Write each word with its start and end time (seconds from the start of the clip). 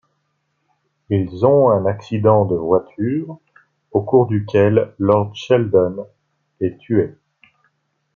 Ils 1.11 1.45
ont 1.45 1.69
un 1.69 1.85
accident 1.85 2.45
de 2.45 2.55
voiture 2.55 3.37
au 3.91 4.01
cours 4.01 4.25
duquel 4.25 4.95
Lord 4.97 5.35
Sheldon 5.35 6.07
est 6.59 6.79
tué. 6.79 7.13